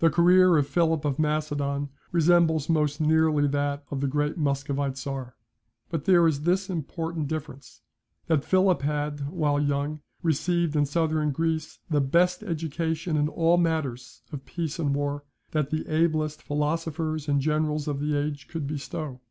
The 0.00 0.10
career 0.10 0.58
of 0.58 0.66
Philip 0.66 1.06
of 1.06 1.18
Macedon 1.18 1.88
resembles 2.10 2.68
most 2.68 3.00
nearly 3.00 3.46
that 3.46 3.82
of 3.90 4.02
the 4.02 4.06
great 4.06 4.36
Muscovite 4.36 4.98
Czar: 4.98 5.34
but 5.88 6.04
there 6.04 6.26
is 6.28 6.42
this 6.42 6.68
important 6.68 7.26
difference, 7.26 7.80
that 8.26 8.44
Philip 8.44 8.82
had, 8.82 9.30
while 9.30 9.58
young, 9.58 10.02
received 10.22 10.76
in 10.76 10.84
Southern 10.84 11.30
Greece 11.30 11.78
the 11.88 12.02
best 12.02 12.42
education 12.42 13.16
in 13.16 13.30
all 13.30 13.56
matters 13.56 14.20
of 14.30 14.44
peace 14.44 14.78
and 14.78 14.94
war 14.94 15.24
that 15.52 15.70
the 15.70 15.86
ablest 15.88 16.42
philosophers 16.42 17.26
and 17.26 17.40
generals 17.40 17.88
of 17.88 17.98
the 17.98 18.14
age 18.14 18.48
could 18.48 18.66
bestow. 18.66 19.22